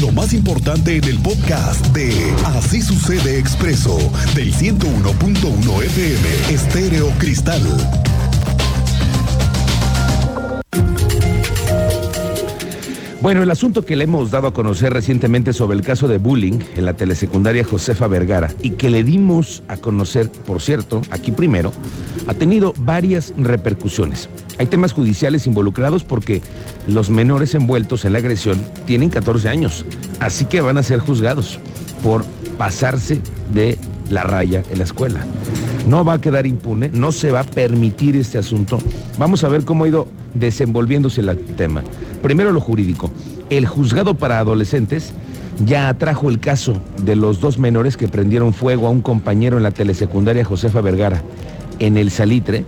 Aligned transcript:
Lo 0.00 0.10
más 0.12 0.32
importante 0.32 0.96
en 0.96 1.04
el 1.04 1.18
podcast 1.18 1.84
de 1.88 2.10
Así 2.46 2.80
sucede 2.80 3.38
expreso 3.38 3.98
del 4.34 4.54
101.1 4.54 5.82
FM 5.82 6.54
Estéreo 6.54 7.10
Cristal. 7.18 7.60
Bueno, 13.22 13.42
el 13.42 13.50
asunto 13.50 13.84
que 13.84 13.96
le 13.96 14.04
hemos 14.04 14.30
dado 14.30 14.48
a 14.48 14.54
conocer 14.54 14.94
recientemente 14.94 15.52
sobre 15.52 15.76
el 15.76 15.84
caso 15.84 16.08
de 16.08 16.16
bullying 16.16 16.58
en 16.74 16.86
la 16.86 16.94
telesecundaria 16.94 17.64
Josefa 17.64 18.06
Vergara 18.06 18.50
y 18.62 18.70
que 18.70 18.88
le 18.88 19.04
dimos 19.04 19.62
a 19.68 19.76
conocer, 19.76 20.30
por 20.30 20.62
cierto, 20.62 21.02
aquí 21.10 21.30
primero, 21.30 21.70
ha 22.28 22.32
tenido 22.32 22.72
varias 22.78 23.34
repercusiones. 23.36 24.30
Hay 24.58 24.66
temas 24.66 24.94
judiciales 24.94 25.46
involucrados 25.46 26.02
porque 26.02 26.40
los 26.86 27.10
menores 27.10 27.54
envueltos 27.54 28.06
en 28.06 28.14
la 28.14 28.20
agresión 28.20 28.58
tienen 28.86 29.10
14 29.10 29.50
años, 29.50 29.84
así 30.18 30.46
que 30.46 30.62
van 30.62 30.78
a 30.78 30.82
ser 30.82 31.00
juzgados 31.00 31.58
por 32.02 32.24
pasarse 32.56 33.20
de 33.52 33.76
la 34.08 34.22
raya 34.22 34.62
en 34.70 34.78
la 34.78 34.84
escuela. 34.84 35.26
No 35.86 36.04
va 36.04 36.14
a 36.14 36.20
quedar 36.20 36.46
impune, 36.46 36.90
no 36.92 37.12
se 37.12 37.30
va 37.30 37.40
a 37.40 37.44
permitir 37.44 38.16
este 38.16 38.38
asunto. 38.38 38.78
Vamos 39.18 39.44
a 39.44 39.48
ver 39.48 39.64
cómo 39.64 39.84
ha 39.84 39.88
ido 39.88 40.08
desenvolviéndose 40.34 41.20
el 41.20 41.36
tema. 41.56 41.82
Primero 42.22 42.52
lo 42.52 42.60
jurídico. 42.60 43.10
El 43.48 43.66
juzgado 43.66 44.14
para 44.14 44.38
adolescentes 44.38 45.12
ya 45.64 45.88
atrajo 45.88 46.30
el 46.30 46.40
caso 46.40 46.80
de 47.02 47.16
los 47.16 47.40
dos 47.40 47.58
menores 47.58 47.96
que 47.96 48.08
prendieron 48.08 48.54
fuego 48.54 48.86
a 48.86 48.90
un 48.90 49.02
compañero 49.02 49.56
en 49.56 49.62
la 49.62 49.70
telesecundaria 49.70 50.44
Josefa 50.44 50.80
Vergara, 50.80 51.22
en 51.78 51.96
el 51.96 52.10
Salitre, 52.10 52.64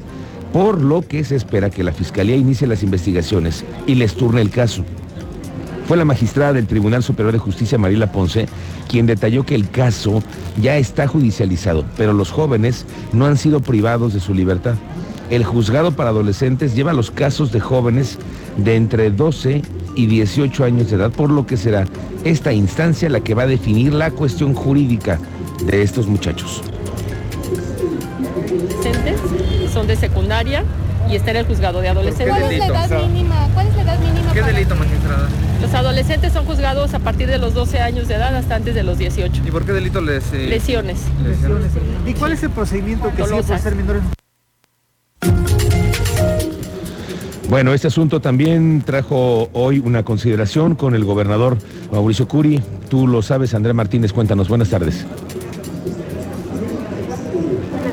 por 0.53 0.81
lo 0.81 1.03
que 1.03 1.25
se 1.25 1.37
espera 1.37 1.71
que 1.71 1.85
la 1.85 1.93
Fiscalía 1.93 2.37
inicie 2.37 2.67
las 2.67 2.83
investigaciones 2.83 3.65
y 3.87 3.95
les 3.95 4.15
turne 4.15 4.41
el 4.41 4.51
caso. 4.51 4.85
Fue 5.93 5.99
la 5.99 6.07
magistrada 6.07 6.55
del 6.55 6.67
Tribunal 6.67 7.03
Superior 7.03 7.35
de 7.35 7.39
Justicia, 7.39 7.77
Marila 7.77 8.11
Ponce, 8.11 8.49
quien 8.89 9.05
detalló 9.05 9.45
que 9.45 9.55
el 9.55 9.69
caso 9.69 10.23
ya 10.59 10.79
está 10.79 11.07
judicializado, 11.07 11.85
pero 11.99 12.15
los 12.15 12.31
jóvenes 12.31 12.87
no 13.13 13.27
han 13.27 13.37
sido 13.37 13.61
privados 13.61 14.15
de 14.15 14.21
su 14.21 14.33
libertad. 14.33 14.77
El 15.29 15.45
juzgado 15.45 15.93
para 15.93 16.09
adolescentes 16.09 16.75
lleva 16.75 16.95
los 16.95 17.11
casos 17.11 17.53
de 17.53 17.61
jóvenes 17.61 18.19
de 18.57 18.77
entre 18.77 19.11
12 19.11 19.61
y 19.95 20.07
18 20.07 20.65
años 20.65 20.89
de 20.89 20.97
edad, 20.97 21.11
por 21.11 21.29
lo 21.29 21.47
que 21.47 21.59
será 21.59 21.85
esta 22.25 22.55
instancia 22.55 23.11
la 23.11 23.21
que 23.21 23.35
va 23.35 23.43
a 23.43 23.47
definir 23.47 23.93
la 23.93 24.13
cuestión 24.13 24.55
jurídica 24.55 25.19
de 25.67 25.83
estos 25.83 26.07
muchachos. 26.07 26.63
Son 29.71 29.87
de 29.87 29.97
secundaria 29.97 30.65
y 31.11 31.17
está 31.17 31.33
en 31.33 31.37
el 31.37 31.47
juzgado 31.47 31.83
de 31.83 31.91
adolescentes. 31.91 32.35
¿Cuál 32.35 32.51
es 32.51 32.59
la 32.61 32.67
edad 32.67 33.03
mínima? 33.03 33.49
¿Cuál 33.53 33.67
es 33.67 33.77
la 33.77 33.83
edad 33.83 33.99
mínima? 33.99 34.33
¿Qué 34.33 34.41
delito, 34.41 34.75
magistrada? 34.75 35.29
Los 35.63 35.73
adolescentes 35.75 36.33
son 36.33 36.45
juzgados 36.45 36.93
a 36.93 36.99
partir 36.99 37.29
de 37.29 37.39
los 37.39 37.55
12 37.55 37.79
años 37.79 38.09
de 38.09 38.17
edad 38.17 38.35
hasta 38.35 38.57
antes 38.57 38.75
de 38.75 38.83
los 38.83 38.99
18. 38.99 39.43
¿Y 39.47 39.51
por 39.53 39.65
qué 39.65 39.73
delito 39.73 40.01
les...? 40.01 40.33
Eh... 40.33 40.49
Lesiones. 40.49 40.99
Lesiones. 41.23 41.71
¿Y 42.05 42.15
cuál 42.15 42.33
es 42.33 42.43
el 42.43 42.51
procedimiento 42.51 43.13
que 43.15 43.25
sigue 43.25 43.43
por 43.45 43.59
ser 43.61 43.77
menores? 43.77 44.03
Bueno, 47.49 47.73
este 47.75 47.87
asunto 47.87 48.21
también 48.21 48.83
trajo 48.85 49.51
hoy 49.53 49.79
una 49.79 50.03
consideración 50.03 50.75
con 50.75 50.97
el 50.97 51.05
gobernador 51.05 51.57
Mauricio 51.93 52.27
Curi. 52.27 52.61
Tú 52.89 53.07
lo 53.07 53.23
sabes, 53.23 53.55
Andrés 53.55 53.75
Martínez, 53.75 54.13
cuéntanos. 54.13 54.49
Buenas 54.49 54.69
tardes. 54.69 55.07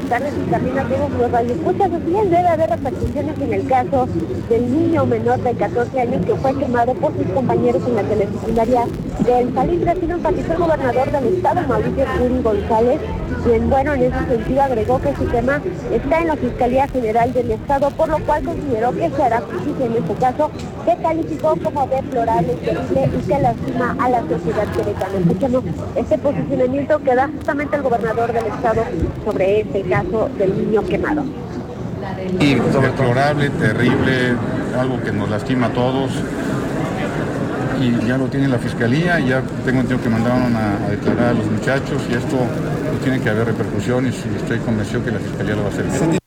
Tardes 0.09 0.33
y 0.35 0.49
también 0.49 0.79
a 0.79 0.83
todos 0.85 1.11
los 1.11 1.31
radioescuchas. 1.31 2.05
Bien, 2.05 2.31
debe 2.31 2.47
haber 2.47 2.69
repercusiones 2.71 3.39
en 3.39 3.53
el 3.53 3.67
caso 3.67 4.07
del 4.49 4.71
niño 4.71 5.05
menor 5.05 5.39
de 5.41 5.53
14 5.53 6.01
años 6.01 6.25
que 6.25 6.35
fue 6.35 6.57
quemado 6.57 6.95
por 6.95 7.13
sus 7.15 7.27
compañeros 7.27 7.83
en 7.87 7.95
la 7.95 8.01
telesecundaria 8.01 8.85
del 9.19 9.53
Salitre. 9.53 9.91
Así 9.91 10.07
lo 10.07 10.15
enfatizó 10.15 10.53
el 10.53 10.57
gobernador 10.57 11.11
del 11.11 11.35
estado, 11.35 11.61
Mauricio 11.67 12.05
Curi 12.17 12.41
González, 12.41 12.99
quien, 13.43 13.69
bueno, 13.69 13.93
en 13.93 14.03
ese 14.03 14.25
sentido 14.27 14.61
agregó 14.63 14.99
que 14.99 15.15
su 15.15 15.25
tema 15.25 15.61
está 15.93 16.21
en 16.21 16.27
la 16.27 16.35
Fiscalía 16.35 16.87
General 16.87 17.31
del 17.31 17.51
Estado, 17.51 17.89
por 17.91 18.09
lo 18.09 18.17
cual 18.25 18.43
consideró 18.43 18.91
que 18.91 19.11
se 19.11 19.23
hará 19.23 19.41
justicia 19.41 19.85
en 19.85 19.93
este 19.93 20.13
caso, 20.15 20.49
que 20.85 20.95
calificó 21.01 21.55
como 21.63 21.87
deplorable, 21.87 22.53
terrible 22.55 23.09
y 23.17 23.27
que 23.27 23.39
lastima 23.39 23.95
a 23.99 24.09
la 24.09 24.21
sociedad 24.21 24.67
queretana. 24.75 25.19
Escuchemos 25.19 25.63
este 25.95 26.17
posicionamiento 26.17 26.99
que 26.99 27.15
da 27.15 27.27
justamente 27.27 27.75
el 27.75 27.81
gobernador 27.81 28.33
del 28.33 28.45
Estado 28.45 28.83
sobre 29.25 29.61
este 29.61 29.81
caso 29.83 30.29
del 30.37 30.57
niño 30.57 30.85
quemado. 30.85 31.23
Y 32.39 32.55
deplorable, 32.55 33.49
terrible, 33.49 34.35
algo 34.79 35.01
que 35.01 35.11
nos 35.11 35.29
lastima 35.29 35.67
a 35.67 35.73
todos 35.73 36.11
y 37.79 38.07
ya 38.07 38.17
lo 38.17 38.27
tiene 38.27 38.47
la 38.47 38.57
fiscalía, 38.57 39.19
ya 39.19 39.41
tengo 39.65 39.81
entendido 39.81 40.01
que 40.01 40.09
mandaron 40.09 40.55
a, 40.55 40.89
declarar 40.89 41.29
a 41.29 41.33
los 41.33 41.45
muchachos 41.45 42.01
y 42.09 42.13
esto 42.13 42.37
pues, 42.89 43.01
tiene 43.03 43.21
que 43.21 43.29
haber 43.29 43.47
repercusiones 43.47 44.15
y 44.25 44.35
estoy 44.35 44.59
convencido 44.59 45.03
que 45.03 45.11
la 45.11 45.19
fiscalía 45.19 45.55
lo 45.55 45.61
va 45.61 45.67
a 45.67 45.71
hacer. 45.71 46.19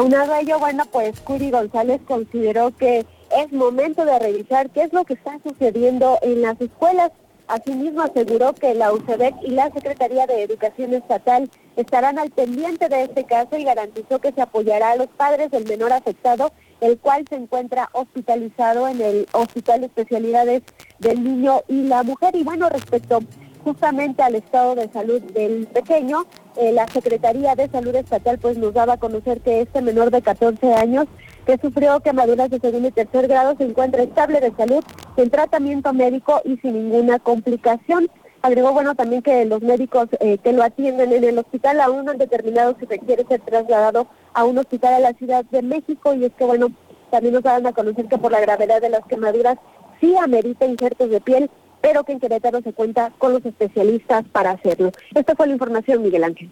Aunado 0.00 0.32
a 0.32 0.40
ello, 0.40 0.58
bueno, 0.58 0.84
pues 0.90 1.20
Curi 1.20 1.50
González 1.50 2.00
consideró 2.08 2.74
que 2.74 3.04
es 3.36 3.52
momento 3.52 4.06
de 4.06 4.18
revisar 4.18 4.70
qué 4.70 4.84
es 4.84 4.94
lo 4.94 5.04
que 5.04 5.12
está 5.12 5.38
sucediendo 5.46 6.18
en 6.22 6.40
las 6.40 6.58
escuelas. 6.58 7.10
Asimismo, 7.48 8.00
aseguró 8.00 8.54
que 8.54 8.72
la 8.74 8.94
UCEDEC 8.94 9.34
y 9.42 9.50
la 9.50 9.70
Secretaría 9.70 10.26
de 10.26 10.42
Educación 10.42 10.94
Estatal 10.94 11.50
estarán 11.76 12.18
al 12.18 12.30
pendiente 12.30 12.88
de 12.88 13.02
este 13.02 13.24
caso 13.24 13.58
y 13.58 13.64
garantizó 13.64 14.20
que 14.20 14.32
se 14.32 14.40
apoyará 14.40 14.92
a 14.92 14.96
los 14.96 15.08
padres 15.08 15.50
del 15.50 15.66
menor 15.66 15.92
afectado, 15.92 16.50
el 16.80 16.96
cual 16.96 17.26
se 17.28 17.36
encuentra 17.36 17.90
hospitalizado 17.92 18.88
en 18.88 19.02
el 19.02 19.26
Hospital 19.32 19.80
de 19.80 19.88
Especialidades 19.88 20.62
del 20.98 21.22
Niño 21.22 21.60
y 21.68 21.82
la 21.82 22.04
Mujer. 22.04 22.34
Y 22.36 22.42
bueno, 22.42 22.70
respecto 22.70 23.20
justamente 23.64 24.22
al 24.22 24.34
estado 24.34 24.74
de 24.74 24.88
salud 24.88 25.20
del 25.20 25.66
pequeño, 25.66 26.24
eh, 26.56 26.72
la 26.72 26.86
Secretaría 26.88 27.54
de 27.54 27.68
Salud 27.68 27.94
Estatal 27.94 28.38
pues 28.38 28.58
nos 28.58 28.74
daba 28.74 28.94
a 28.94 29.00
conocer 29.00 29.40
que 29.40 29.60
este 29.60 29.82
menor 29.82 30.10
de 30.10 30.22
14 30.22 30.74
años 30.74 31.06
que 31.46 31.58
sufrió 31.58 32.00
quemaduras 32.00 32.50
de 32.50 32.60
segundo 32.60 32.88
y 32.88 32.92
tercer 32.92 33.28
grado 33.28 33.56
se 33.56 33.64
encuentra 33.64 34.02
estable 34.02 34.40
de 34.40 34.52
salud, 34.52 34.84
en 35.16 35.30
tratamiento 35.30 35.92
médico 35.92 36.40
y 36.44 36.56
sin 36.58 36.74
ninguna 36.74 37.18
complicación. 37.18 38.08
Agregó, 38.42 38.72
bueno, 38.72 38.94
también 38.94 39.22
que 39.22 39.44
los 39.44 39.60
médicos 39.60 40.08
eh, 40.20 40.38
que 40.38 40.52
lo 40.52 40.62
atienden 40.62 41.12
en 41.12 41.24
el 41.24 41.38
hospital 41.38 41.80
aún 41.80 42.06
no 42.06 42.12
han 42.12 42.18
determinado 42.18 42.74
si 42.78 42.86
requiere 42.86 43.24
ser 43.26 43.40
trasladado 43.40 44.06
a 44.32 44.44
un 44.44 44.58
hospital 44.58 44.94
a 44.94 45.00
la 45.00 45.12
Ciudad 45.12 45.44
de 45.44 45.62
México 45.62 46.14
y 46.14 46.24
es 46.24 46.32
que, 46.32 46.44
bueno, 46.44 46.68
también 47.10 47.34
nos 47.34 47.42
dan 47.42 47.66
a 47.66 47.72
conocer 47.72 48.06
que 48.06 48.16
por 48.16 48.32
la 48.32 48.40
gravedad 48.40 48.80
de 48.80 48.88
las 48.88 49.04
quemaduras 49.06 49.58
sí 50.00 50.16
amerita 50.16 50.64
injertos 50.64 51.10
de 51.10 51.20
piel, 51.20 51.50
pero 51.80 52.04
que 52.04 52.12
en 52.12 52.20
Querétaro 52.20 52.60
se 52.62 52.72
cuenta 52.72 53.12
con 53.18 53.32
los 53.32 53.44
especialistas 53.44 54.24
para 54.32 54.52
hacerlo. 54.52 54.92
Esta 55.14 55.34
fue 55.34 55.46
la 55.46 55.54
información, 55.54 56.02
Miguel 56.02 56.24
Ángel. 56.24 56.50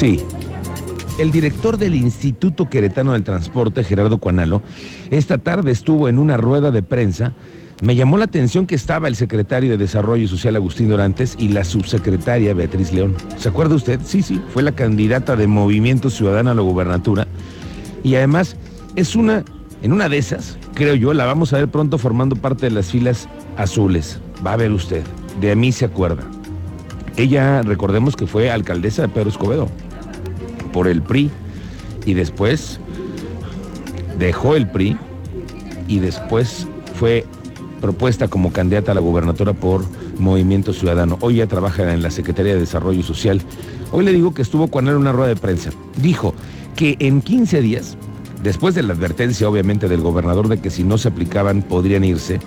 Sí. 0.00 0.18
El 1.18 1.30
director 1.30 1.76
del 1.76 1.94
Instituto 1.94 2.70
Queretano 2.70 3.12
del 3.12 3.22
Transporte, 3.22 3.84
Gerardo 3.84 4.16
Cuanalo, 4.16 4.62
esta 5.10 5.36
tarde 5.36 5.72
estuvo 5.72 6.08
en 6.08 6.18
una 6.18 6.38
rueda 6.38 6.70
de 6.70 6.82
prensa. 6.82 7.34
Me 7.82 7.94
llamó 7.94 8.16
la 8.16 8.24
atención 8.24 8.66
que 8.66 8.74
estaba 8.74 9.08
el 9.08 9.14
secretario 9.14 9.72
de 9.72 9.76
Desarrollo 9.76 10.26
Social 10.26 10.56
Agustín 10.56 10.88
Dorantes 10.88 11.36
y 11.38 11.48
la 11.48 11.64
subsecretaria 11.64 12.54
Beatriz 12.54 12.94
León. 12.94 13.14
¿Se 13.36 13.50
acuerda 13.50 13.74
usted? 13.74 14.00
Sí, 14.02 14.22
sí, 14.22 14.40
fue 14.54 14.62
la 14.62 14.72
candidata 14.72 15.36
de 15.36 15.46
Movimiento 15.46 16.08
Ciudadano 16.08 16.50
a 16.52 16.54
la 16.54 16.62
gubernatura. 16.62 17.26
Y 18.02 18.14
además 18.14 18.56
es 18.96 19.14
una, 19.16 19.44
en 19.82 19.92
una 19.92 20.08
de 20.08 20.16
esas, 20.16 20.56
creo 20.72 20.94
yo, 20.94 21.12
la 21.12 21.26
vamos 21.26 21.52
a 21.52 21.58
ver 21.58 21.68
pronto 21.68 21.98
formando 21.98 22.36
parte 22.36 22.70
de 22.70 22.72
las 22.72 22.90
filas 22.90 23.28
azules. 23.58 24.18
Va 24.46 24.54
a 24.54 24.56
ver 24.56 24.72
usted, 24.72 25.02
de 25.42 25.52
a 25.52 25.56
mí 25.56 25.72
se 25.72 25.84
acuerda. 25.84 26.22
Ella, 27.18 27.60
recordemos 27.60 28.16
que 28.16 28.26
fue 28.26 28.50
alcaldesa 28.50 29.02
de 29.02 29.08
Pedro 29.08 29.28
Escobedo 29.28 29.68
por 30.72 30.88
el 30.88 31.02
PRI 31.02 31.30
y 32.06 32.14
después 32.14 32.80
dejó 34.18 34.56
el 34.56 34.68
PRI 34.68 34.96
y 35.88 35.98
después 35.98 36.66
fue 36.94 37.26
propuesta 37.80 38.28
como 38.28 38.52
candidata 38.52 38.92
a 38.92 38.94
la 38.94 39.00
gubernatura 39.00 39.52
por 39.52 39.84
Movimiento 40.18 40.72
Ciudadano. 40.72 41.18
Hoy 41.20 41.36
ya 41.36 41.46
trabaja 41.46 41.92
en 41.92 42.02
la 42.02 42.10
Secretaría 42.10 42.54
de 42.54 42.60
Desarrollo 42.60 43.02
Social. 43.02 43.40
Hoy 43.90 44.04
le 44.04 44.12
digo 44.12 44.34
que 44.34 44.42
estuvo 44.42 44.68
él 44.78 44.88
en 44.88 44.96
una 44.96 45.12
rueda 45.12 45.28
de 45.28 45.36
prensa. 45.36 45.70
Dijo 45.96 46.34
que 46.76 46.96
en 47.00 47.22
15 47.22 47.62
días, 47.62 47.96
después 48.42 48.74
de 48.74 48.82
la 48.82 48.92
advertencia 48.92 49.48
obviamente 49.48 49.88
del 49.88 50.02
gobernador 50.02 50.48
de 50.48 50.60
que 50.60 50.70
si 50.70 50.84
no 50.84 50.98
se 50.98 51.08
aplicaban 51.08 51.62
podrían 51.62 52.04
irse, 52.04 52.40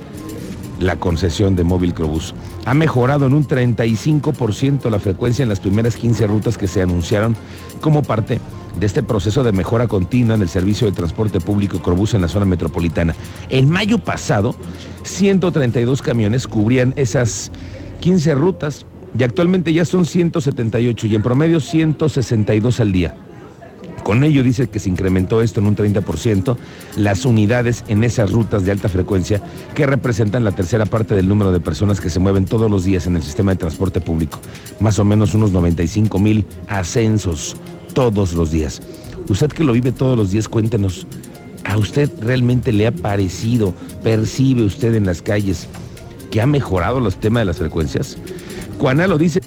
la 0.84 0.98
concesión 0.98 1.56
de 1.56 1.64
Móvil 1.64 1.94
Crobús. 1.94 2.36
Ha 2.66 2.74
mejorado 2.74 3.26
en 3.26 3.34
un 3.34 3.48
35% 3.48 4.90
la 4.90 5.00
frecuencia 5.00 5.44
en 5.44 5.50
las 5.50 5.60
primeras 5.60 5.96
15 5.96 6.28
rutas 6.28 6.58
que 6.58 6.68
se 6.68 6.82
anunciaron 6.82 7.36
como 7.82 8.04
parte 8.04 8.40
de 8.80 8.86
este 8.86 9.04
proceso 9.04 9.44
de 9.44 9.52
mejora 9.52 9.88
continua 9.88 10.36
en 10.36 10.42
el 10.42 10.50
servicio 10.50 10.88
de 10.88 10.94
transporte 10.94 11.40
público 11.40 11.80
Crobús 11.80 12.14
en 12.14 12.22
la 12.22 12.28
zona 12.28 12.46
metropolitana. 12.46 13.16
En 13.50 13.70
mayo 13.70 14.00
pasado, 14.00 14.56
132 15.04 16.02
camiones 16.02 16.48
cubrían 16.48 16.94
esas 16.96 17.52
15 18.00 18.36
rutas 18.36 18.86
y 19.18 19.24
actualmente 19.24 19.74
ya 19.74 19.86
son 19.86 20.06
178 20.06 21.08
y 21.08 21.16
en 21.16 21.22
promedio 21.22 21.60
162 21.60 22.80
al 22.80 22.92
día. 22.92 23.16
Con 24.04 24.24
ello 24.24 24.44
dice 24.44 24.68
que 24.68 24.80
se 24.80 24.90
incrementó 24.90 25.42
esto 25.42 25.62
en 25.62 25.68
un 25.68 25.76
30%, 25.76 26.58
las 26.98 27.26
unidades 27.26 27.86
en 27.88 28.04
esas 28.04 28.32
rutas 28.32 28.66
de 28.66 28.72
alta 28.72 28.90
frecuencia 28.90 29.42
que 29.74 29.86
representan 29.86 30.44
la 30.44 30.52
tercera 30.52 30.86
parte 30.86 31.16
del 31.16 31.28
número 31.28 31.52
de 31.54 31.62
personas 31.62 32.02
que 32.02 32.10
se 32.10 32.20
mueven 32.20 32.46
todos 32.46 32.70
los 32.70 32.84
días 32.84 33.08
en 33.08 33.16
el 33.16 33.24
sistema 33.24 33.52
de 33.52 33.58
transporte 33.58 34.02
público. 34.02 34.40
Más 34.82 35.00
o 35.00 35.06
menos 35.06 35.34
unos 35.34 35.52
95 35.52 36.20
mil 36.20 36.46
ascensos 36.68 37.56
todos 37.94 38.34
los 38.34 38.52
días. 38.52 38.82
Usted 39.30 39.50
que 39.50 39.64
lo 39.64 39.72
vive 39.72 39.94
todos 39.94 40.18
los 40.18 40.32
días, 40.32 40.50
cuéntenos, 40.50 41.08
¿a 41.64 41.78
usted 41.78 42.10
realmente 42.20 42.74
le 42.74 42.88
ha 42.88 42.92
parecido, 42.92 43.74
percibe 44.04 44.64
usted 44.64 44.96
en 44.96 45.06
las 45.06 45.22
calles 45.22 45.68
que 46.30 46.42
ha 46.42 46.46
mejorado 46.46 47.00
los 47.00 47.16
temas 47.16 47.42
de 47.42 47.46
las 47.46 47.58
frecuencias? 47.58 48.18
Juana 48.80 49.08
lo 49.08 49.18
dice, 49.18 49.40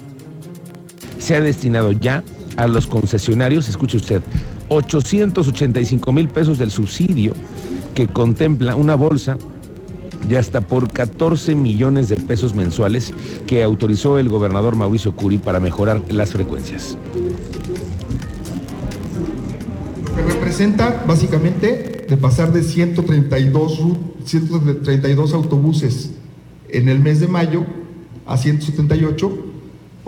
se 1.19 1.35
ha 1.35 1.41
destinado 1.41 1.91
ya 1.91 2.23
a 2.55 2.65
los 2.65 2.87
concesionarios, 2.87 3.69
escuche 3.69 3.97
usted, 3.97 4.21
885 4.69 6.11
mil 6.11 6.27
pesos 6.27 6.57
del 6.57 6.71
subsidio 6.71 7.33
que 7.95 8.07
contempla 8.07 8.75
una 8.75 8.95
bolsa 8.95 9.37
de 10.27 10.37
hasta 10.37 10.61
por 10.61 10.91
14 10.91 11.55
millones 11.55 12.09
de 12.09 12.17
pesos 12.17 12.53
mensuales 12.53 13.13
que 13.45 13.63
autorizó 13.63 14.19
el 14.19 14.29
gobernador 14.29 14.75
Mauricio 14.75 15.15
Curi 15.15 15.37
para 15.37 15.59
mejorar 15.59 16.01
las 16.09 16.31
frecuencias. 16.31 16.97
representa 20.57 21.03
básicamente 21.07 22.05
de 22.09 22.17
pasar 22.17 22.51
de 22.51 22.63
132, 22.63 23.81
132 24.25 25.33
autobuses 25.33 26.11
en 26.69 26.89
el 26.89 26.99
mes 26.99 27.19
de 27.19 27.27
mayo 27.27 27.65
a 28.25 28.37
178, 28.37 29.45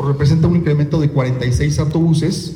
representa 0.07 0.47
un 0.47 0.55
incremento 0.55 0.99
de 0.99 1.09
46 1.09 1.79
autobuses. 1.79 2.55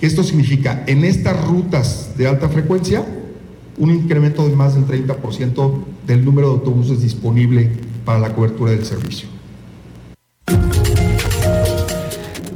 Esto 0.00 0.22
significa 0.22 0.84
en 0.86 1.04
estas 1.04 1.42
rutas 1.46 2.10
de 2.16 2.26
alta 2.26 2.48
frecuencia 2.48 3.04
un 3.78 3.90
incremento 3.90 4.46
de 4.48 4.54
más 4.54 4.74
del 4.74 4.86
30% 4.86 5.72
del 6.06 6.24
número 6.24 6.48
de 6.48 6.54
autobuses 6.54 7.02
disponible 7.02 7.70
para 8.04 8.18
la 8.18 8.34
cobertura 8.34 8.72
del 8.72 8.84
servicio. 8.84 9.28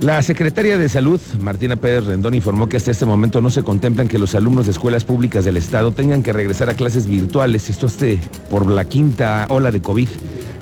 La 0.01 0.23
secretaria 0.23 0.79
de 0.79 0.89
Salud, 0.89 1.21
Martina 1.41 1.75
Pérez 1.75 2.05
Rendón, 2.05 2.33
informó 2.33 2.69
que 2.69 2.77
hasta 2.77 2.93
este 2.93 3.05
momento 3.05 3.41
no 3.41 3.51
se 3.51 3.65
contemplan 3.65 4.07
que 4.07 4.19
los 4.19 4.37
alumnos 4.37 4.67
de 4.67 4.73
escuelas 4.73 5.05
públicas 5.05 5.45
del 5.45 5.57
Estado 5.57 5.91
tengan 5.91 6.23
que 6.23 6.33
regresar 6.33 6.71
a 6.71 6.75
clases 6.75 7.09
virtuales, 7.09 7.69
esto 7.69 7.87
esté 7.87 8.21
por 8.49 8.71
la 8.71 8.85
quinta 8.85 9.47
ola 9.49 9.73
de 9.73 9.83
COVID. 9.83 10.09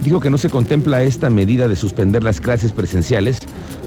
Dijo 0.02 0.20
que 0.20 0.31
no 0.31 0.38
se 0.38 0.49
contempla 0.49 1.02
esta 1.02 1.29
medida 1.29 1.69
de 1.69 1.76
suspender 1.76 2.25
las 2.25 2.40
clases 2.40 2.72
presenciales 2.72 3.40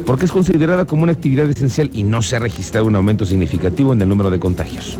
porque 0.06 0.26
es 0.26 0.32
considerada 0.32 0.86
como 0.86 1.04
una 1.04 1.12
actividad 1.12 1.50
esencial 1.50 1.90
y 1.94 2.04
no 2.04 2.22
se 2.22 2.36
ha 2.36 2.40
registrado 2.40 2.86
un 2.86 2.96
aumento 2.96 3.26
significativo 3.26 3.94
en 3.94 4.02
el 4.02 4.10
número 4.10 4.30
de 4.30 4.40
contagios. 4.40 4.98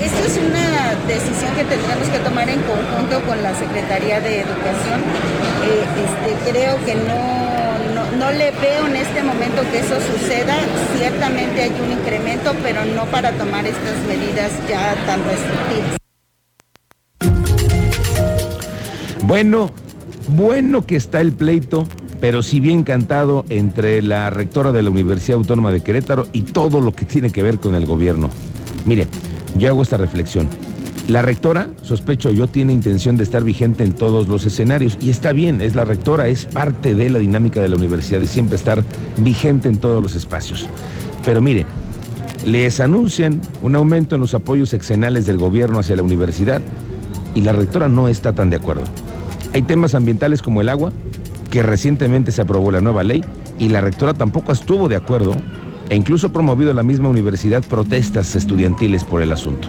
Esta 0.00 0.20
es 0.20 0.38
una 0.38 0.94
decisión 1.06 1.54
que 1.54 1.64
tendremos 1.64 2.08
que 2.08 2.18
tomar 2.18 2.48
en 2.48 2.60
conjunto 2.60 3.20
con 3.26 3.42
la 3.42 3.54
Secretaría 3.54 4.20
de 4.20 4.40
Educación. 4.40 5.00
Eh, 5.64 5.84
este, 6.04 6.50
creo 6.50 6.84
que 6.84 6.94
no 6.94 7.44
no 8.18 8.30
le 8.30 8.50
veo 8.52 8.86
en 8.86 8.96
este 8.96 9.22
momento 9.22 9.62
que 9.70 9.80
eso 9.80 9.96
suceda. 10.00 10.56
Ciertamente 10.96 11.62
hay 11.62 11.72
un 11.84 11.92
incremento, 11.92 12.52
pero 12.62 12.84
no 12.84 13.04
para 13.06 13.32
tomar 13.32 13.66
estas 13.66 13.98
medidas 14.06 14.52
ya 14.68 14.94
tan 15.06 15.20
restrictivas. 15.24 15.98
Bueno, 19.22 19.70
bueno 20.28 20.86
que 20.86 20.96
está 20.96 21.20
el 21.20 21.32
pleito, 21.32 21.88
pero 22.24 22.42
si 22.42 22.58
bien 22.58 22.84
cantado 22.84 23.44
entre 23.50 24.00
la 24.00 24.30
rectora 24.30 24.72
de 24.72 24.82
la 24.82 24.88
Universidad 24.88 25.36
Autónoma 25.36 25.70
de 25.70 25.82
Querétaro 25.82 26.26
y 26.32 26.40
todo 26.40 26.80
lo 26.80 26.94
que 26.94 27.04
tiene 27.04 27.30
que 27.30 27.42
ver 27.42 27.58
con 27.58 27.74
el 27.74 27.84
gobierno. 27.84 28.30
Mire, 28.86 29.08
yo 29.58 29.68
hago 29.68 29.82
esta 29.82 29.98
reflexión. 29.98 30.48
La 31.06 31.20
rectora, 31.20 31.68
sospecho 31.82 32.30
yo, 32.30 32.46
tiene 32.46 32.72
intención 32.72 33.18
de 33.18 33.24
estar 33.24 33.44
vigente 33.44 33.84
en 33.84 33.92
todos 33.92 34.26
los 34.26 34.46
escenarios 34.46 34.96
y 35.02 35.10
está 35.10 35.34
bien, 35.34 35.60
es 35.60 35.74
la 35.74 35.84
rectora, 35.84 36.26
es 36.28 36.46
parte 36.46 36.94
de 36.94 37.10
la 37.10 37.18
dinámica 37.18 37.60
de 37.60 37.68
la 37.68 37.76
universidad, 37.76 38.20
de 38.20 38.26
siempre 38.26 38.56
estar 38.56 38.82
vigente 39.18 39.68
en 39.68 39.76
todos 39.76 40.02
los 40.02 40.14
espacios. 40.14 40.66
Pero 41.26 41.42
mire, 41.42 41.66
les 42.46 42.80
anuncian 42.80 43.38
un 43.60 43.76
aumento 43.76 44.14
en 44.14 44.22
los 44.22 44.32
apoyos 44.32 44.72
exenales 44.72 45.26
del 45.26 45.36
gobierno 45.36 45.78
hacia 45.78 45.94
la 45.94 46.02
universidad 46.02 46.62
y 47.34 47.42
la 47.42 47.52
rectora 47.52 47.86
no 47.88 48.08
está 48.08 48.32
tan 48.32 48.48
de 48.48 48.56
acuerdo. 48.56 48.84
Hay 49.52 49.60
temas 49.60 49.94
ambientales 49.94 50.40
como 50.40 50.62
el 50.62 50.70
agua, 50.70 50.90
que 51.54 51.62
recientemente 51.62 52.32
se 52.32 52.42
aprobó 52.42 52.72
la 52.72 52.80
nueva 52.80 53.04
ley 53.04 53.24
y 53.60 53.68
la 53.68 53.80
rectora 53.80 54.12
tampoco 54.12 54.50
estuvo 54.50 54.88
de 54.88 54.96
acuerdo 54.96 55.36
e 55.88 55.94
incluso 55.94 56.26
ha 56.26 56.32
promovido 56.32 56.74
la 56.74 56.82
misma 56.82 57.08
universidad 57.08 57.62
protestas 57.62 58.34
estudiantiles 58.34 59.04
por 59.04 59.22
el 59.22 59.30
asunto. 59.30 59.68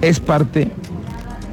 Es 0.00 0.18
parte, 0.18 0.70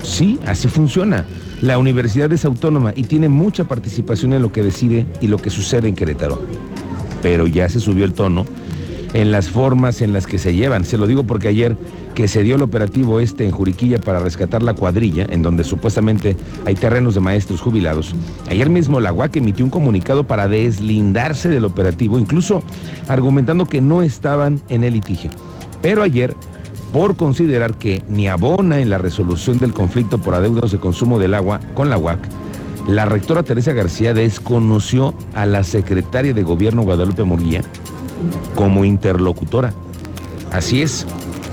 sí, 0.03 0.39
así 0.47 0.69
funciona. 0.69 1.25
La 1.59 1.77
universidad 1.79 2.31
es 2.31 2.45
autónoma 2.45 2.93
y 2.95 3.03
tiene 3.03 3.27
mucha 3.27 3.65
participación 3.65 4.31
en 4.31 4.41
lo 4.41 4.53
que 4.53 4.63
decide 4.63 5.05
y 5.19 5.27
lo 5.27 5.37
que 5.37 5.49
sucede 5.49 5.89
en 5.89 5.95
Querétaro. 5.95 6.41
Pero 7.21 7.45
ya 7.45 7.67
se 7.67 7.81
subió 7.81 8.05
el 8.05 8.13
tono 8.13 8.45
en 9.13 9.31
las 9.31 9.49
formas 9.49 10.01
en 10.01 10.13
las 10.13 10.25
que 10.25 10.37
se 10.37 10.53
llevan. 10.53 10.85
Se 10.85 10.97
lo 10.97 11.07
digo 11.07 11.23
porque 11.23 11.47
ayer 11.47 11.77
que 12.15 12.27
se 12.27 12.43
dio 12.43 12.55
el 12.55 12.61
operativo 12.61 13.19
este 13.19 13.45
en 13.45 13.51
Juriquilla 13.51 13.99
para 13.99 14.19
rescatar 14.19 14.61
la 14.63 14.73
cuadrilla, 14.73 15.25
en 15.29 15.41
donde 15.41 15.63
supuestamente 15.63 16.35
hay 16.65 16.75
terrenos 16.75 17.15
de 17.15 17.21
maestros 17.21 17.61
jubilados, 17.61 18.13
ayer 18.49 18.69
mismo 18.69 18.99
la 18.99 19.13
UAC 19.13 19.37
emitió 19.37 19.65
un 19.65 19.71
comunicado 19.71 20.25
para 20.25 20.47
deslindarse 20.47 21.49
del 21.49 21.65
operativo, 21.65 22.19
incluso 22.19 22.63
argumentando 23.07 23.65
que 23.65 23.81
no 23.81 24.01
estaban 24.01 24.61
en 24.69 24.83
el 24.83 24.93
litigio. 24.93 25.31
Pero 25.81 26.03
ayer 26.03 26.35
por 26.93 27.15
considerar 27.15 27.75
que 27.75 28.03
ni 28.09 28.27
abona 28.27 28.79
en 28.79 28.89
la 28.89 28.97
resolución 28.97 29.57
del 29.59 29.73
conflicto 29.73 30.17
por 30.17 30.35
adeudos 30.35 30.73
de 30.73 30.77
consumo 30.77 31.19
del 31.19 31.33
agua 31.33 31.61
con 31.73 31.89
la 31.89 31.97
UAC, 31.97 32.19
la 32.87 33.05
rectora 33.05 33.43
Teresa 33.43 33.71
García 33.71 34.13
desconoció 34.13 35.13
a 35.33 35.45
la 35.45 35.63
secretaria 35.63 36.33
de 36.33 36.43
Gobierno 36.43 36.81
Guadalupe 36.81 37.23
Murguía 37.23 37.61
como 38.55 38.85
interlocutora. 38.85 39.73
Así 40.51 40.81
es, 40.81 41.05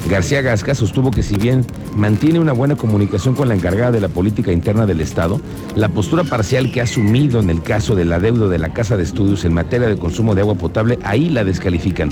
García 0.08 0.40
Gasca 0.40 0.74
sostuvo 0.74 1.10
que 1.10 1.22
si 1.22 1.36
bien 1.36 1.66
mantiene 1.94 2.40
una 2.40 2.52
buena 2.52 2.76
comunicación 2.76 3.34
con 3.34 3.48
la 3.48 3.54
encargada 3.54 3.92
de 3.92 4.00
la 4.00 4.08
política 4.08 4.52
interna 4.52 4.86
del 4.86 5.00
Estado, 5.00 5.40
la 5.74 5.88
postura 5.88 6.24
parcial 6.24 6.72
que 6.72 6.80
ha 6.80 6.84
asumido 6.84 7.40
en 7.40 7.50
el 7.50 7.62
caso 7.62 7.94
del 7.94 8.12
adeudo 8.12 8.48
de 8.48 8.58
la 8.58 8.72
Casa 8.72 8.96
de 8.96 9.02
Estudios 9.02 9.44
en 9.44 9.52
materia 9.52 9.88
de 9.88 9.98
consumo 9.98 10.34
de 10.34 10.40
agua 10.40 10.54
potable, 10.54 10.98
ahí 11.04 11.28
la 11.28 11.44
descalifican. 11.44 12.10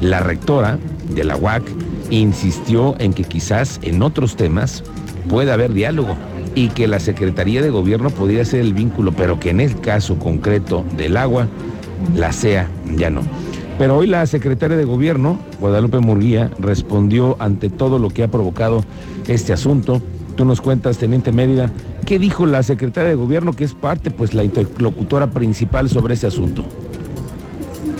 La 0.00 0.20
rectora 0.20 0.78
de 1.14 1.24
la 1.24 1.36
UAC 1.36 1.62
insistió 2.10 2.94
en 2.98 3.14
que 3.14 3.24
quizás 3.24 3.80
en 3.82 4.02
otros 4.02 4.36
temas 4.36 4.84
pueda 5.28 5.54
haber 5.54 5.72
diálogo 5.72 6.16
y 6.54 6.68
que 6.68 6.86
la 6.86 7.00
Secretaría 7.00 7.62
de 7.62 7.70
Gobierno 7.70 8.10
podría 8.10 8.44
ser 8.44 8.60
el 8.60 8.74
vínculo, 8.74 9.12
pero 9.12 9.40
que 9.40 9.50
en 9.50 9.60
el 9.60 9.80
caso 9.80 10.18
concreto 10.18 10.84
del 10.96 11.16
agua, 11.16 11.48
la 12.14 12.32
sea 12.32 12.68
ya 12.96 13.08
no. 13.08 13.22
Pero 13.78 13.96
hoy 13.96 14.06
la 14.06 14.24
secretaria 14.26 14.76
de 14.76 14.84
Gobierno, 14.84 15.38
Guadalupe 15.58 15.98
Murguía, 15.98 16.50
respondió 16.58 17.36
ante 17.40 17.70
todo 17.70 17.98
lo 17.98 18.08
que 18.08 18.22
ha 18.22 18.28
provocado 18.28 18.84
este 19.26 19.52
asunto. 19.52 20.00
Tú 20.36 20.44
nos 20.44 20.60
cuentas, 20.60 20.98
Teniente 20.98 21.32
Mérida, 21.32 21.70
¿qué 22.06 22.20
dijo 22.20 22.46
la 22.46 22.62
secretaria 22.62 23.10
de 23.10 23.16
Gobierno 23.16 23.52
que 23.52 23.64
es 23.64 23.74
parte, 23.74 24.12
pues 24.12 24.32
la 24.32 24.44
interlocutora 24.44 25.28
principal 25.30 25.88
sobre 25.88 26.14
ese 26.14 26.28
asunto? 26.28 26.64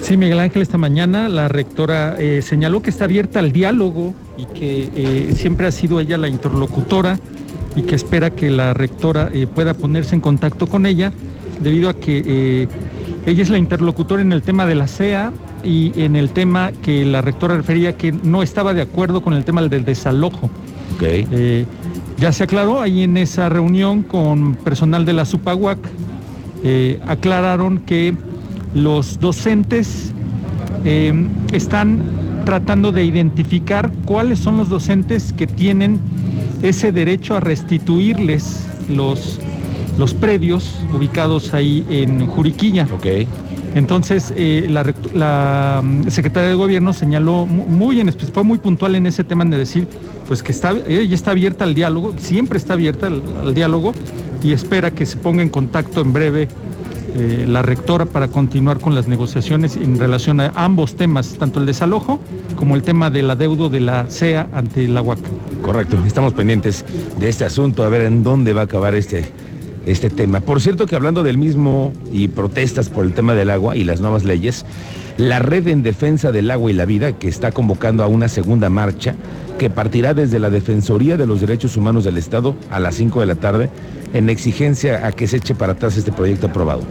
Sí, 0.00 0.16
Miguel 0.16 0.38
Ángel, 0.38 0.62
esta 0.62 0.78
mañana 0.78 1.28
la 1.28 1.48
rectora 1.48 2.16
eh, 2.18 2.42
señaló 2.42 2.82
que 2.82 2.90
está 2.90 3.04
abierta 3.04 3.40
al 3.40 3.52
diálogo 3.52 4.14
y 4.36 4.44
que 4.46 4.90
eh, 4.94 5.32
siempre 5.34 5.66
ha 5.66 5.72
sido 5.72 5.98
ella 5.98 6.18
la 6.18 6.28
interlocutora 6.28 7.18
y 7.74 7.82
que 7.82 7.96
espera 7.96 8.30
que 8.30 8.50
la 8.50 8.74
rectora 8.74 9.30
eh, 9.32 9.48
pueda 9.48 9.74
ponerse 9.74 10.14
en 10.14 10.20
contacto 10.20 10.68
con 10.68 10.86
ella, 10.86 11.12
debido 11.60 11.88
a 11.88 11.94
que 11.94 12.68
ella 13.26 13.42
es 13.42 13.48
la 13.48 13.58
interlocutora 13.58 14.22
en 14.22 14.32
el 14.32 14.42
tema 14.42 14.66
de 14.66 14.74
la 14.74 14.86
CEA 14.86 15.32
y 15.64 15.92
en 15.96 16.16
el 16.16 16.30
tema 16.30 16.72
que 16.82 17.04
la 17.04 17.22
rectora 17.22 17.56
refería 17.56 17.96
que 17.96 18.12
no 18.12 18.42
estaba 18.42 18.74
de 18.74 18.82
acuerdo 18.82 19.22
con 19.22 19.34
el 19.34 19.44
tema 19.44 19.62
del 19.62 19.84
desalojo. 19.84 20.50
Okay. 20.96 21.66
ya 22.18 22.30
se 22.30 22.44
aclaró 22.44 22.80
ahí 22.80 23.02
en 23.02 23.16
esa 23.16 23.48
reunión 23.48 24.04
con 24.04 24.54
personal 24.54 25.04
de 25.04 25.12
la 25.12 25.24
SUPAGUAC, 25.24 25.78
aclararon 27.08 27.78
que 27.78 28.14
los 28.74 29.18
docentes 29.18 30.12
em, 30.84 31.30
están 31.52 32.00
tratando 32.44 32.92
de 32.92 33.04
identificar 33.04 33.90
cuáles 34.04 34.38
son 34.38 34.56
los 34.56 34.68
docentes 34.68 35.32
que 35.32 35.48
tienen 35.48 35.98
ese 36.62 36.92
derecho 36.92 37.36
a 37.36 37.40
restituirles 37.40 38.64
los 38.88 39.40
los 39.98 40.14
predios 40.14 40.74
ubicados 40.92 41.54
ahí 41.54 41.84
en 41.88 42.26
Juriquilla. 42.26 42.86
Ok. 42.92 43.06
Entonces, 43.74 44.32
eh, 44.36 44.66
la, 44.70 45.82
mm, 45.82 46.08
secretaria 46.08 46.48
de 46.50 46.54
Gobierno 46.54 46.92
señaló 46.92 47.44
mu- 47.46 47.66
muy 47.66 48.00
en 48.00 48.12
fue 48.12 48.44
muy 48.44 48.58
puntual 48.58 48.94
en 48.94 49.06
ese 49.06 49.24
tema 49.24 49.44
de 49.44 49.58
decir, 49.58 49.88
pues 50.28 50.42
que 50.42 50.52
está, 50.52 50.72
ella 50.86 51.14
está 51.14 51.32
abierta 51.32 51.64
al 51.64 51.74
diálogo, 51.74 52.14
siempre 52.18 52.56
está 52.58 52.74
abierta 52.74 53.08
al, 53.08 53.22
al 53.42 53.54
diálogo 53.54 53.92
y 54.42 54.52
espera 54.52 54.90
que 54.92 55.04
se 55.06 55.16
ponga 55.16 55.42
en 55.42 55.48
contacto 55.48 56.00
en 56.02 56.12
breve 56.12 56.48
eh, 57.16 57.44
la 57.48 57.62
rectora 57.62 58.06
para 58.06 58.28
continuar 58.28 58.78
con 58.80 58.94
las 58.94 59.06
negociaciones 59.08 59.76
en 59.76 59.98
relación 59.98 60.40
a 60.40 60.52
ambos 60.54 60.96
temas, 60.96 61.34
tanto 61.38 61.60
el 61.60 61.66
desalojo 61.66 62.20
como 62.56 62.74
el 62.76 62.82
tema 62.82 63.10
del 63.10 63.30
adeudo 63.30 63.68
de 63.68 63.80
la 63.80 64.06
CEA 64.08 64.48
ante 64.52 64.86
la 64.88 65.00
UAC. 65.02 65.18
Correcto, 65.62 65.96
estamos 66.06 66.32
pendientes 66.32 66.84
de 67.18 67.28
este 67.28 67.44
asunto, 67.44 67.82
a 67.84 67.88
ver 67.88 68.02
en 68.02 68.22
dónde 68.22 68.52
va 68.52 68.62
a 68.62 68.64
acabar 68.64 68.94
este, 68.94 69.24
este 69.86 70.10
tema. 70.10 70.40
Por 70.40 70.60
cierto 70.60 70.86
que 70.86 70.96
hablando 70.96 71.22
del 71.22 71.38
mismo 71.38 71.92
y 72.12 72.28
protestas 72.28 72.88
por 72.88 73.04
el 73.04 73.12
tema 73.12 73.34
del 73.34 73.50
agua 73.50 73.76
y 73.76 73.84
las 73.84 74.00
nuevas 74.00 74.24
leyes, 74.24 74.64
la 75.16 75.38
Red 75.38 75.68
en 75.68 75.82
Defensa 75.82 76.32
del 76.32 76.50
Agua 76.50 76.70
y 76.70 76.74
la 76.74 76.86
Vida, 76.86 77.12
que 77.12 77.28
está 77.28 77.52
convocando 77.52 78.02
a 78.02 78.08
una 78.08 78.28
segunda 78.28 78.68
marcha, 78.70 79.14
que 79.58 79.70
partirá 79.70 80.14
desde 80.14 80.40
la 80.40 80.50
Defensoría 80.50 81.16
de 81.16 81.26
los 81.26 81.40
Derechos 81.40 81.76
Humanos 81.76 82.04
del 82.04 82.18
Estado 82.18 82.56
a 82.70 82.80
las 82.80 82.96
5 82.96 83.20
de 83.20 83.26
la 83.26 83.36
tarde, 83.36 83.70
en 84.12 84.28
exigencia 84.28 85.06
a 85.06 85.12
que 85.12 85.26
se 85.28 85.36
eche 85.36 85.54
para 85.54 85.72
atrás 85.72 85.96
este 85.96 86.12
proyecto 86.12 86.48
aprobado. 86.48 86.82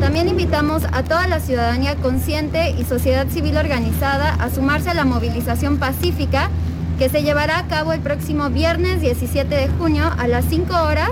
También 0.00 0.28
invitamos 0.28 0.82
a 0.92 1.02
toda 1.04 1.26
la 1.28 1.40
ciudadanía 1.40 1.96
consciente 1.96 2.70
y 2.70 2.84
sociedad 2.84 3.28
civil 3.28 3.56
organizada 3.56 4.34
a 4.34 4.50
sumarse 4.50 4.90
a 4.90 4.94
la 4.94 5.04
movilización 5.04 5.78
pacífica 5.78 6.50
que 6.98 7.08
se 7.08 7.22
llevará 7.22 7.58
a 7.58 7.66
cabo 7.66 7.92
el 7.92 8.00
próximo 8.00 8.50
viernes 8.50 9.00
17 9.00 9.54
de 9.54 9.68
junio 9.68 10.10
a 10.18 10.26
las 10.26 10.44
5 10.46 10.74
horas, 10.74 11.10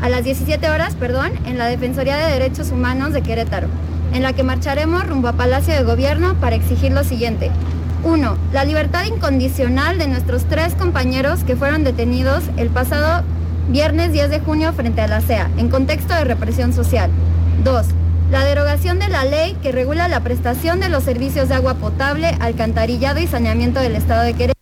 a 0.00 0.08
las 0.08 0.24
17 0.24 0.70
horas, 0.70 0.94
perdón, 0.94 1.32
en 1.46 1.58
la 1.58 1.66
Defensoría 1.66 2.16
de 2.16 2.32
Derechos 2.32 2.70
Humanos 2.70 3.12
de 3.12 3.22
Querétaro, 3.22 3.68
en 4.12 4.22
la 4.22 4.32
que 4.32 4.42
marcharemos 4.42 5.06
rumbo 5.06 5.28
a 5.28 5.32
Palacio 5.32 5.74
de 5.74 5.82
Gobierno 5.82 6.34
para 6.40 6.56
exigir 6.56 6.92
lo 6.92 7.04
siguiente. 7.04 7.50
1. 8.04 8.36
La 8.52 8.64
libertad 8.64 9.04
incondicional 9.04 9.98
de 9.98 10.06
nuestros 10.06 10.44
tres 10.44 10.74
compañeros 10.74 11.44
que 11.44 11.56
fueron 11.56 11.84
detenidos 11.84 12.44
el 12.56 12.68
pasado 12.68 13.24
viernes 13.68 14.12
10 14.12 14.30
de 14.30 14.40
junio 14.40 14.72
frente 14.72 15.00
a 15.00 15.08
la 15.08 15.20
CEA, 15.20 15.50
en 15.58 15.68
contexto 15.68 16.14
de 16.14 16.24
represión 16.24 16.72
social. 16.72 17.10
2. 17.64 17.86
La 18.30 18.44
derogación 18.44 18.98
de 18.98 19.08
la 19.08 19.24
ley 19.24 19.56
que 19.62 19.72
regula 19.72 20.06
la 20.06 20.20
prestación 20.20 20.80
de 20.80 20.88
los 20.88 21.02
servicios 21.02 21.48
de 21.48 21.54
agua 21.56 21.74
potable, 21.74 22.36
alcantarillado 22.40 23.20
y 23.20 23.26
saneamiento 23.26 23.80
del 23.80 23.96
Estado 23.96 24.22
de 24.22 24.32
Querétaro. 24.34 24.57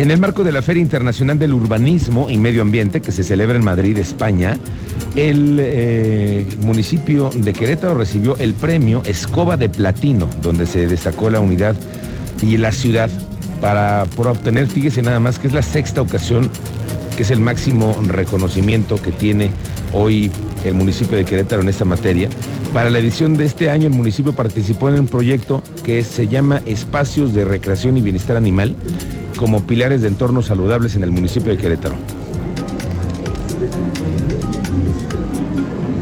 En 0.00 0.10
el 0.10 0.18
marco 0.18 0.44
de 0.44 0.50
la 0.50 0.62
Feria 0.62 0.80
Internacional 0.80 1.38
del 1.38 1.52
Urbanismo 1.52 2.30
y 2.30 2.38
Medio 2.38 2.62
Ambiente 2.62 3.02
que 3.02 3.12
se 3.12 3.22
celebra 3.22 3.58
en 3.58 3.64
Madrid, 3.64 3.98
España, 3.98 4.56
el 5.14 5.58
eh, 5.60 6.46
municipio 6.62 7.28
de 7.34 7.52
Querétaro 7.52 7.92
recibió 7.92 8.34
el 8.38 8.54
premio 8.54 9.02
Escoba 9.04 9.58
de 9.58 9.68
Platino, 9.68 10.26
donde 10.40 10.64
se 10.64 10.86
destacó 10.86 11.28
la 11.28 11.40
unidad 11.40 11.76
y 12.40 12.56
la 12.56 12.72
ciudad 12.72 13.10
para 13.60 14.06
por 14.16 14.28
obtener, 14.28 14.68
fíjese 14.68 15.02
nada 15.02 15.20
más, 15.20 15.38
que 15.38 15.48
es 15.48 15.52
la 15.52 15.60
sexta 15.60 16.00
ocasión 16.00 16.48
que 17.14 17.22
es 17.24 17.30
el 17.30 17.40
máximo 17.40 17.94
reconocimiento 18.06 18.96
que 18.96 19.12
tiene 19.12 19.50
hoy 19.92 20.30
el 20.64 20.72
municipio 20.72 21.18
de 21.18 21.26
Querétaro 21.26 21.60
en 21.60 21.68
esta 21.68 21.84
materia. 21.84 22.30
Para 22.72 22.88
la 22.88 23.00
edición 23.00 23.36
de 23.36 23.44
este 23.44 23.68
año 23.68 23.88
el 23.88 23.92
municipio 23.92 24.32
participó 24.32 24.88
en 24.88 25.00
un 25.00 25.08
proyecto 25.08 25.62
que 25.84 26.02
se 26.04 26.26
llama 26.26 26.62
Espacios 26.64 27.34
de 27.34 27.44
Recreación 27.44 27.98
y 27.98 28.00
Bienestar 28.00 28.38
Animal 28.38 28.74
como 29.40 29.62
pilares 29.62 30.02
de 30.02 30.08
entornos 30.08 30.46
saludables 30.46 30.96
en 30.96 31.02
el 31.02 31.10
municipio 31.10 31.50
de 31.50 31.56
Querétaro. 31.56 31.94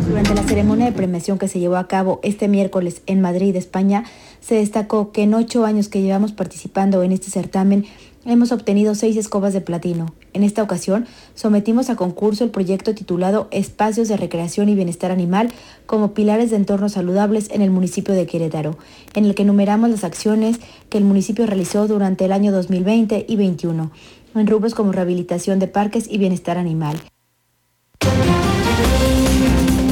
Durante 0.08 0.34
la 0.34 0.42
ceremonia 0.42 0.86
de 0.86 0.92
premiación 0.92 1.38
que 1.38 1.46
se 1.46 1.60
llevó 1.60 1.76
a 1.76 1.86
cabo 1.86 2.18
este 2.24 2.48
miércoles 2.48 3.00
en 3.06 3.20
Madrid, 3.20 3.54
España, 3.54 4.02
se 4.40 4.56
destacó 4.56 5.12
que 5.12 5.22
en 5.22 5.34
ocho 5.34 5.64
años 5.64 5.88
que 5.88 6.02
llevamos 6.02 6.32
participando 6.32 7.02
en 7.02 7.12
este 7.12 7.30
certamen 7.30 7.84
hemos 8.24 8.52
obtenido 8.52 8.94
seis 8.94 9.16
escobas 9.16 9.52
de 9.52 9.60
platino. 9.60 10.12
En 10.32 10.44
esta 10.44 10.62
ocasión, 10.62 11.06
sometimos 11.34 11.88
a 11.88 11.96
concurso 11.96 12.44
el 12.44 12.50
proyecto 12.50 12.94
titulado 12.94 13.48
Espacios 13.50 14.08
de 14.08 14.16
Recreación 14.16 14.68
y 14.68 14.74
Bienestar 14.74 15.10
Animal 15.10 15.50
como 15.86 16.12
pilares 16.12 16.50
de 16.50 16.56
entornos 16.56 16.92
saludables 16.92 17.50
en 17.50 17.62
el 17.62 17.70
municipio 17.70 18.14
de 18.14 18.26
Querétaro, 18.26 18.76
en 19.14 19.24
el 19.24 19.34
que 19.34 19.42
enumeramos 19.42 19.90
las 19.90 20.04
acciones 20.04 20.60
que 20.90 20.98
el 20.98 21.04
municipio 21.04 21.46
realizó 21.46 21.88
durante 21.88 22.26
el 22.26 22.32
año 22.32 22.52
2020 22.52 23.26
y 23.28 23.36
2021, 23.36 23.90
en 24.34 24.46
rubros 24.46 24.74
como 24.74 24.92
rehabilitación 24.92 25.58
de 25.58 25.68
parques 25.68 26.06
y 26.08 26.18
bienestar 26.18 26.58
animal. 26.58 27.00